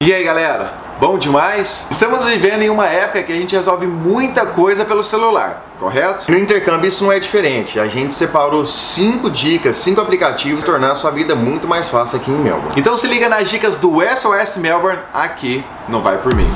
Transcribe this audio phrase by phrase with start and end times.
[0.00, 1.88] E aí galera, bom demais?
[1.90, 6.30] Estamos vivendo em uma época que a gente resolve muita coisa pelo celular, correto?
[6.30, 7.80] No intercâmbio isso não é diferente.
[7.80, 12.20] A gente separou 5 dicas, 5 aplicativos para tornar a sua vida muito mais fácil
[12.20, 12.74] aqui em Melbourne.
[12.76, 16.46] Então se liga nas dicas do SOS Melbourne aqui no Vai Por Mim.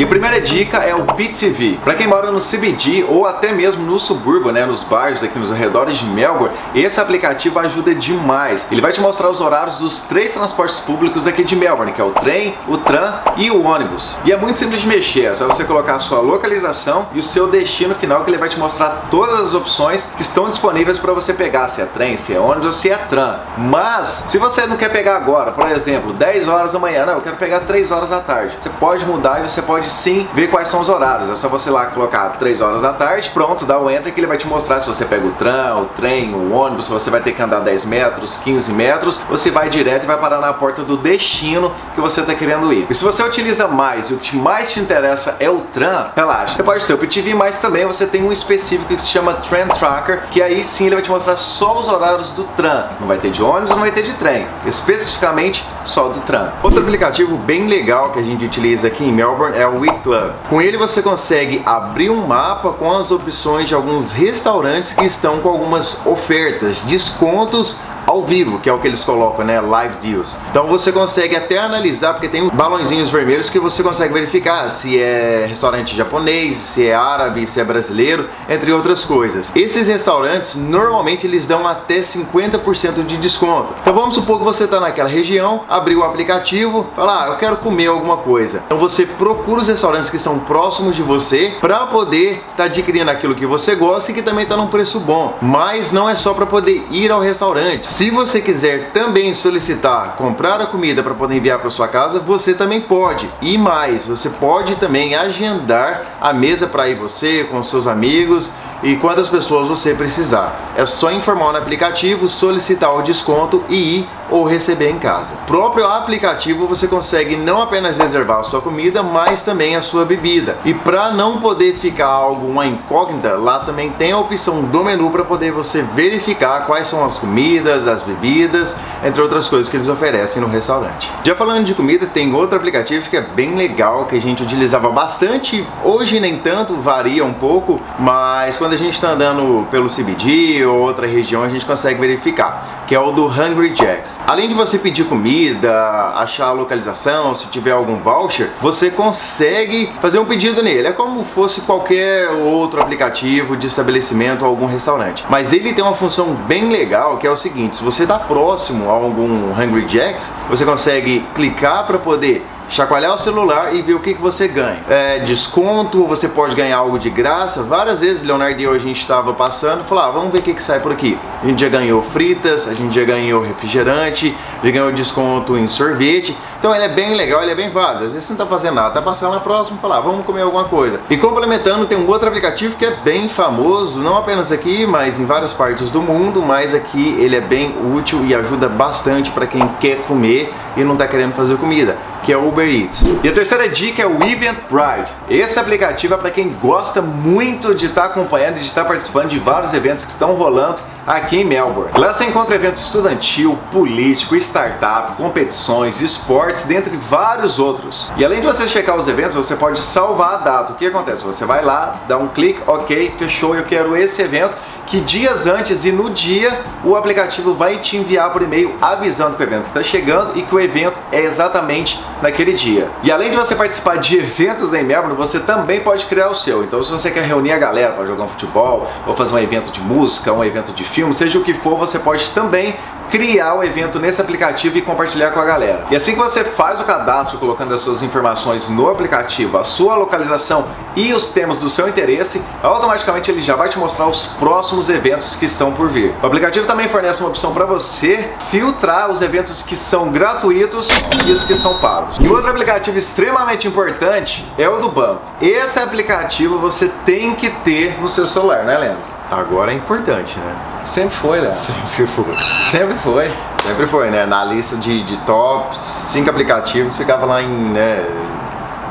[0.00, 1.78] E a primeira dica é o PTV.
[1.84, 5.52] Para quem mora no CBD ou até mesmo no subúrbio, né, nos bairros aqui nos
[5.52, 8.66] arredores de Melbourne, esse aplicativo ajuda demais.
[8.70, 12.04] Ele vai te mostrar os horários dos três transportes públicos aqui de Melbourne, que é
[12.04, 14.18] o trem, o tram e o ônibus.
[14.24, 17.22] E é muito simples de mexer, é só você colocar a sua localização e o
[17.22, 21.12] seu destino final que ele vai te mostrar todas as opções que estão disponíveis para
[21.12, 23.38] você pegar, se é trem, se é ônibus ou se é tram.
[23.58, 27.20] Mas, se você não quer pegar agora, por exemplo, 10 horas da manhã, não, eu
[27.20, 28.56] quero pegar 3 horas da tarde.
[28.58, 31.28] Você pode mudar e você pode sim ver quais são os horários.
[31.28, 34.26] É só você lá colocar 3 horas da tarde, pronto, dá o enter que ele
[34.26, 37.20] vai te mostrar se você pega o tram, o trem, o ônibus, se você vai
[37.20, 40.82] ter que andar 10 metros, 15 metros, você vai direto e vai parar na porta
[40.82, 42.86] do destino que você está querendo ir.
[42.88, 46.56] E se você utiliza mais e o que mais te interessa é o tram, relaxa.
[46.56, 49.68] Você pode ter o PTV, mas também você tem um específico que se chama Train
[49.68, 52.88] Tracker, que aí sim ele vai te mostrar só os horários do tram.
[53.00, 54.46] Não vai ter de ônibus, não vai ter de trem.
[54.66, 56.52] Especificamente só do tram.
[56.62, 60.32] Outro aplicativo bem legal que a gente utiliza aqui em Melbourne é o Club.
[60.48, 65.40] Com ele você consegue abrir um mapa com as opções de alguns restaurantes que estão
[65.40, 69.60] com algumas ofertas, descontos ao vivo, que é o que eles colocam, né?
[69.60, 70.36] Live deals.
[70.50, 75.46] Então você consegue até analisar, porque tem balãozinhos vermelhos que você consegue verificar se é
[75.48, 79.50] restaurante japonês, se é árabe, se é brasileiro, entre outras coisas.
[79.54, 83.74] Esses restaurantes normalmente eles dão até 50% de desconto.
[83.80, 87.56] Então vamos supor que você está naquela região, abriu o aplicativo, fala, ah, eu quero
[87.58, 88.62] comer alguma coisa.
[88.66, 93.10] Então você procura os restaurantes que são próximos de você para poder estar tá adquirindo
[93.10, 95.36] aquilo que você gosta e que também está num preço bom.
[95.40, 97.89] Mas não é só para poder ir ao restaurante.
[97.90, 102.54] Se você quiser também solicitar comprar a comida para poder enviar para sua casa, você
[102.54, 103.28] também pode.
[103.42, 108.94] E mais, você pode também agendar a mesa para ir você com seus amigos e
[108.94, 110.72] quantas pessoas você precisar.
[110.76, 115.34] É só informar no aplicativo, solicitar o desconto e ir ou receber em casa.
[115.34, 120.04] O próprio aplicativo você consegue não apenas reservar a sua comida, mas também a sua
[120.04, 120.58] bebida.
[120.64, 125.10] E para não poder ficar algo uma incógnita, lá também tem a opção do menu
[125.10, 129.88] para poder você verificar quais são as comidas, as bebidas, entre outras coisas que eles
[129.88, 131.10] oferecem no restaurante.
[131.24, 134.90] Já falando de comida, tem outro aplicativo que é bem legal, que a gente utilizava
[134.90, 140.64] bastante, hoje nem tanto, varia um pouco, mas quando a gente está andando pelo CBD
[140.64, 144.19] ou outra região, a gente consegue verificar, que é o do Hungry Jacks.
[144.26, 145.72] Além de você pedir comida,
[146.16, 150.88] achar a localização, se tiver algum voucher, você consegue fazer um pedido nele.
[150.88, 155.24] É como fosse qualquer outro aplicativo de estabelecimento ou algum restaurante.
[155.28, 158.88] Mas ele tem uma função bem legal, que é o seguinte, se você está próximo
[158.88, 164.00] a algum Hungry Jacks, você consegue clicar para poder chacoalhar o celular e ver o
[164.00, 164.80] que, que você ganha.
[164.88, 167.62] É, desconto, você pode ganhar algo de graça.
[167.62, 170.54] Várias vezes, Leonardo e eu, a gente estava passando, falou, ah, vamos ver o que,
[170.54, 171.18] que sai por aqui.
[171.42, 176.36] A gente já ganhou fritas, a gente já ganhou refrigerante, já ganhou desconto em sorvete.
[176.58, 178.04] Então ele é bem legal, ele é bem válido.
[178.04, 180.26] Às vezes você não está fazendo nada, tá passando na próxima e falar, ah, vamos
[180.26, 181.00] comer alguma coisa.
[181.08, 185.24] E complementando, tem um outro aplicativo que é bem famoso, não apenas aqui, mas em
[185.24, 189.66] várias partes do mundo, mas aqui ele é bem útil e ajuda bastante para quem
[189.80, 193.04] quer comer e não está querendo fazer comida que é o Uber Eats.
[193.24, 195.12] E a terceira dica é o Eventbrite.
[195.28, 198.88] Esse aplicativo é para quem gosta muito de estar tá acompanhando e de estar tá
[198.88, 201.90] participando de vários eventos que estão rolando aqui em Melbourne.
[201.98, 208.10] Lá você encontra eventos estudantil, político, startup, competições, esportes, dentre vários outros.
[208.16, 210.72] E além de você checar os eventos, você pode salvar a data.
[210.72, 211.24] O que acontece?
[211.24, 214.56] Você vai lá, dá um clique, ok, fechou, eu quero esse evento
[214.90, 219.42] que dias antes e no dia o aplicativo vai te enviar por e-mail avisando que
[219.42, 222.90] o evento está chegando e que o evento é exatamente naquele dia.
[223.04, 226.64] E além de você participar de eventos em Melbourne, você também pode criar o seu.
[226.64, 229.70] Então, se você quer reunir a galera para jogar um futebol, ou fazer um evento
[229.70, 232.74] de música, um evento de filme, seja o que for, você pode também
[233.10, 235.84] criar o evento nesse aplicativo e compartilhar com a galera.
[235.90, 239.94] E assim que você faz o cadastro colocando as suas informações no aplicativo, a sua
[239.94, 244.88] localização e os temas do seu interesse, automaticamente ele já vai te mostrar os próximos
[244.88, 246.14] eventos que estão por vir.
[246.22, 250.88] O aplicativo também fornece uma opção para você filtrar os eventos que são gratuitos
[251.26, 252.16] e os que são pagos.
[252.20, 255.22] E outro aplicativo extremamente importante é o do banco.
[255.40, 259.19] Esse aplicativo você tem que ter no seu celular, né, Leandro?
[259.30, 260.56] Agora é importante, né?
[260.82, 261.48] Sempre foi, né?
[261.50, 262.36] Sempre foi.
[262.68, 263.30] Sempre foi.
[263.62, 264.26] Sempre foi, né?
[264.26, 268.04] Na lista de, de top 5 aplicativos ficava lá em, né?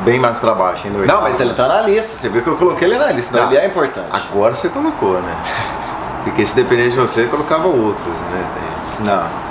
[0.06, 1.06] Bem mais pra baixo, ainda.
[1.06, 2.15] Não, mas ele tá na lista.
[2.15, 4.07] Você viu que eu coloquei ele na lista, então ele é importante.
[4.12, 5.36] Agora você colocou, né?
[6.24, 8.50] Porque se dependesse de você, colocava outros, né?
[9.06, 9.50] Não.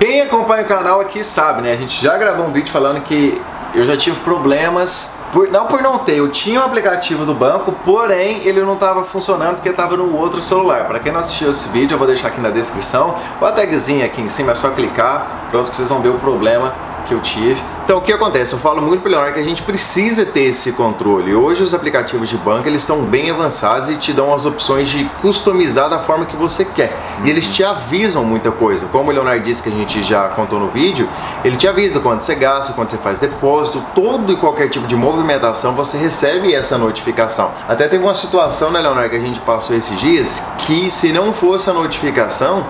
[0.00, 1.72] Quem acompanha o canal aqui sabe, né?
[1.72, 3.42] A gente já gravou um vídeo falando que
[3.74, 7.72] eu já tive problemas por, não por não ter, eu tinha um aplicativo do banco,
[7.84, 10.86] porém ele não estava funcionando porque estava no outro celular.
[10.86, 14.06] Para quem não assistiu esse vídeo, eu vou deixar aqui na descrição, o a tagzinha
[14.06, 17.20] aqui em cima, é só clicar, pronto que vocês vão ver o problema que eu
[17.20, 17.60] tive.
[17.84, 18.52] Então o que acontece?
[18.52, 21.34] Eu falo muito para Leonardo que a gente precisa ter esse controle.
[21.34, 25.04] Hoje os aplicativos de banco eles estão bem avançados e te dão as opções de
[25.22, 26.94] customizar da forma que você quer.
[27.24, 28.86] E eles te avisam muita coisa.
[28.92, 31.08] Como o Leonardo disse que a gente já contou no vídeo,
[31.42, 34.94] ele te avisa quando você gasta, quando você faz depósito, todo e qualquer tipo de
[34.94, 37.52] movimentação você recebe essa notificação.
[37.66, 41.32] Até teve uma situação, né, Leonardo, que a gente passou esses dias que se não
[41.32, 42.66] fosse a notificação,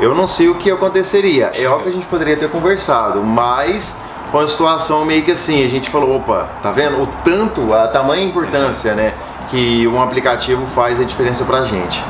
[0.00, 1.50] eu não sei o que aconteceria.
[1.54, 5.64] É óbvio que a gente poderia ter conversado, mas foi uma situação meio que assim,
[5.64, 7.02] a gente falou, opa, tá vendo?
[7.02, 9.14] O tanto, a tamanha importância, né,
[9.48, 12.02] que um aplicativo faz a diferença pra gente.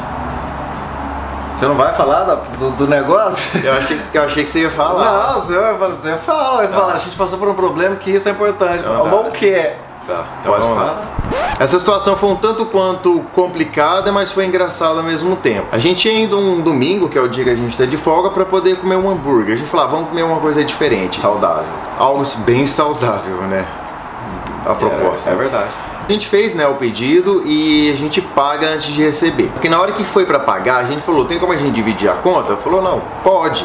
[1.56, 3.50] Você não vai falar do, do, negócio?
[3.66, 5.34] Eu achei, eu achei que você ia falar.
[5.34, 8.32] Não, você, você fala, você fala, a gente passou por um problema que isso é
[8.32, 8.84] importante.
[8.84, 9.76] Não, o que é?
[10.08, 11.00] Tá, então Pode falar.
[11.60, 15.66] Essa situação foi um tanto quanto complicada, mas foi engraçada ao mesmo tempo.
[15.70, 17.98] A gente ia indo um domingo, que é o dia que a gente tá de
[17.98, 19.52] folga, para poder comer um hambúrguer.
[19.52, 21.20] A gente falou, ah, vamos comer uma coisa diferente.
[21.20, 21.66] Saudável.
[21.98, 23.66] Algo bem saudável, né?
[24.64, 25.28] A proposta.
[25.28, 25.74] É, é verdade.
[26.08, 29.48] A gente fez né, o pedido e a gente paga antes de receber.
[29.48, 32.08] Porque na hora que foi para pagar, a gente falou, tem como a gente dividir
[32.08, 32.56] a conta?
[32.56, 33.62] Falou, não, pode.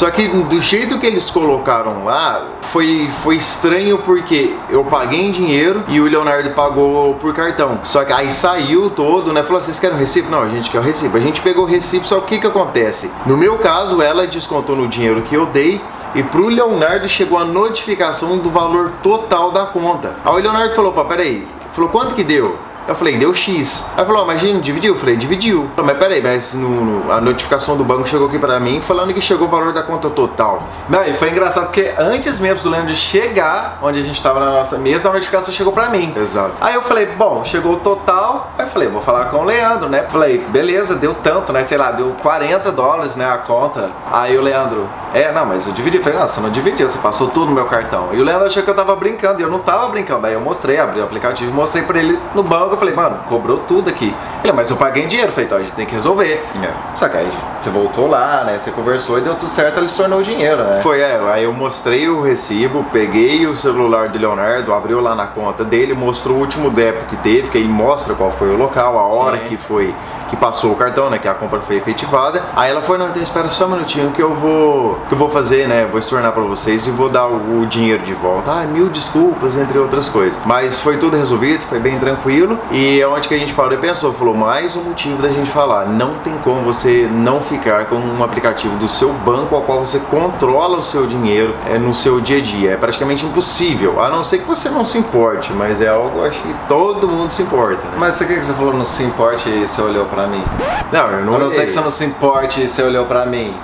[0.00, 5.30] Só que do jeito que eles colocaram lá, foi, foi estranho porque eu paguei em
[5.30, 7.80] dinheiro e o Leonardo pagou por cartão.
[7.84, 9.42] Só que aí saiu todo, né?
[9.42, 10.30] Falou, vocês querem o recibo?
[10.30, 11.18] Não, a gente quer o recibo.
[11.18, 13.10] A gente pegou o recibo, só que o que que acontece?
[13.26, 15.78] No meu caso, ela descontou no dinheiro que eu dei
[16.14, 20.16] e pro Leonardo chegou a notificação do valor total da conta.
[20.24, 22.58] Aí o Leonardo falou, pá, peraí, falou, quanto que deu?
[22.88, 23.86] Eu falei, deu X.
[23.96, 24.94] Aí falou, imagina, dividiu?
[24.94, 25.70] Eu falei, dividiu.
[25.76, 29.12] Falei, mas peraí, mas no, no, a notificação do banco chegou aqui pra mim falando
[29.14, 30.62] que chegou o valor da conta total.
[30.88, 34.50] Não, e foi engraçado porque antes mesmo do Leandro chegar onde a gente tava na
[34.50, 36.12] nossa mesa, a notificação chegou pra mim.
[36.16, 36.54] Exato.
[36.60, 38.52] Aí eu falei, bom, chegou o total.
[38.58, 40.04] Aí eu falei, vou falar com o Leandro, né?
[40.08, 41.64] Falei, beleza, deu tanto, né?
[41.64, 43.30] Sei lá, deu 40 dólares, né?
[43.30, 43.90] A conta.
[44.10, 45.98] Aí o Leandro, é, não, mas eu dividi.
[45.98, 48.08] Eu falei, não, você não dividiu, você passou tudo no meu cartão.
[48.12, 50.22] E o Leandro achou que eu tava brincando e eu não tava brincando.
[50.22, 52.69] Daí eu mostrei, abri o aplicativo, mostrei pra ele no banco.
[52.74, 54.14] Eu falei, mano, cobrou tudo aqui.
[54.42, 55.30] Ele, mas eu paguei em dinheiro.
[55.30, 56.44] Eu falei, então a gente tem que resolver.
[56.62, 56.70] É.
[56.94, 57.30] Só que aí
[57.60, 58.58] você voltou lá, né?
[58.58, 60.80] Você conversou e deu tudo certo, ele se tornou o dinheiro, né?
[60.80, 65.26] Foi, é, aí eu mostrei o recibo, peguei o celular do Leonardo, abriu lá na
[65.26, 68.98] conta dele, mostrou o último débito que teve, que aí mostra qual foi o local,
[68.98, 69.44] a hora Sim.
[69.48, 69.94] que foi,
[70.30, 72.42] que passou o cartão, né, que a compra foi efetivada.
[72.54, 75.28] Aí ela foi, não, então espera só um minutinho que eu vou, que eu vou
[75.28, 78.50] fazer, né, vou estornar pra vocês e vou dar o, o dinheiro de volta.
[78.50, 80.40] Ah, mil desculpas, entre outras coisas.
[80.46, 83.78] Mas foi tudo resolvido, foi bem tranquilo e é onde que a gente parou e
[83.78, 87.96] pensou, falou, mais um motivo da gente falar, não tem como você não ficar com
[87.96, 92.20] um aplicativo do seu banco ao qual você controla o seu dinheiro é, no seu
[92.20, 92.70] dia a dia.
[92.72, 96.40] É praticamente impossível, a não ser que você não se importe, mas é algo acho
[96.40, 97.82] que todo mundo se importa.
[97.84, 97.96] Né?
[97.98, 100.44] Mas quer que você falou não se importe e você olhou pra mim?
[100.92, 103.26] Não, eu não, A não ser que você não se importe e você olhou pra
[103.26, 103.54] mim.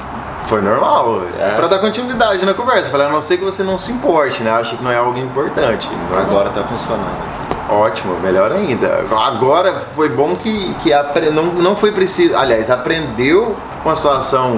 [0.45, 1.57] Foi normal, É.
[1.57, 2.89] pra dar continuidade na conversa.
[2.91, 4.51] Falei, a não ser que você não se importe, né?
[4.53, 5.89] Acha que não é algo importante.
[6.17, 7.75] Agora tá funcionando aqui.
[7.75, 9.03] Ótimo, melhor ainda.
[9.27, 12.37] Agora foi bom que, que apre- não, não foi preciso.
[12.37, 14.55] Aliás, aprendeu com a situação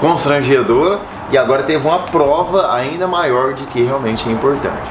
[0.00, 0.98] constrangedora
[1.30, 4.82] e agora teve uma prova ainda maior de que realmente é importante.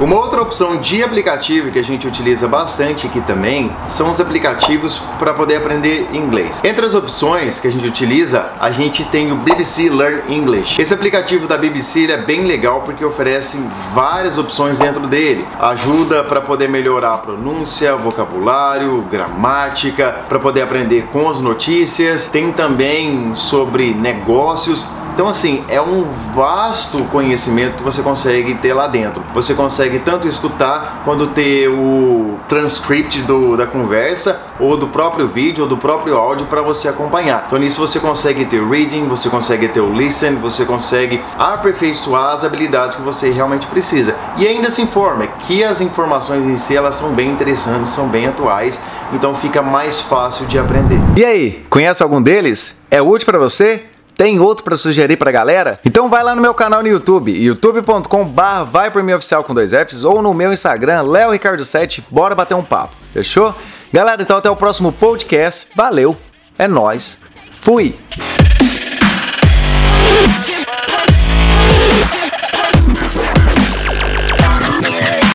[0.00, 4.98] Uma outra opção de aplicativo que a gente utiliza bastante aqui também são os aplicativos
[5.18, 6.60] para poder aprender inglês.
[6.62, 10.80] Entre as opções que a gente utiliza, a gente tem o BBC Learn English.
[10.80, 13.58] Esse aplicativo da BBC é bem legal porque oferece
[13.94, 15.44] várias opções dentro dele.
[15.58, 22.28] Ajuda para poder melhorar a pronúncia, vocabulário, gramática, para poder aprender com as notícias.
[22.28, 24.86] Tem também sobre negócios.
[25.18, 29.20] Então, assim, é um vasto conhecimento que você consegue ter lá dentro.
[29.34, 35.64] Você consegue tanto escutar quanto ter o transcript do, da conversa, ou do próprio vídeo,
[35.64, 37.42] ou do próprio áudio para você acompanhar.
[37.48, 42.34] Então, nisso você consegue ter o reading, você consegue ter o listen, você consegue aperfeiçoar
[42.34, 44.14] as habilidades que você realmente precisa.
[44.36, 48.28] E ainda se informa que as informações em si elas são bem interessantes, são bem
[48.28, 48.80] atuais,
[49.12, 51.00] então fica mais fácil de aprender.
[51.16, 52.80] E aí, conhece algum deles?
[52.88, 53.82] É útil pra você?
[54.18, 55.78] Tem outro pra sugerir pra galera?
[55.86, 59.70] Então vai lá no meu canal no YouTube, youtube.com/barra vai por mim oficial com dois
[59.70, 62.96] Fs ou no meu Instagram, Léo Ricardo 7, bora bater um papo.
[63.12, 63.54] Fechou?
[63.92, 65.68] Galera, então até o próximo podcast.
[65.76, 66.16] Valeu.
[66.58, 67.16] É nós.
[67.60, 67.94] Fui.